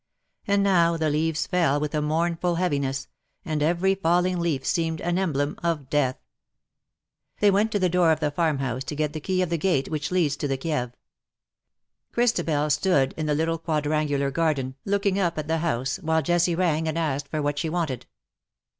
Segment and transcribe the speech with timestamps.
[0.47, 3.07] And now the leaves fell with a mournful heaviness,
[3.45, 6.17] and every falling leaf seemed an emblem of death.
[7.39, 9.59] They went to the door of the farm house to get the key of the
[9.59, 10.93] gate which leads to the Kieve.
[12.13, 14.95] Christabel stood in the little quadrangular garden, 48 DUEL OR MURDER?
[14.95, 18.07] looking up at tlie house^ while Jessie rang and asked for what she wanted.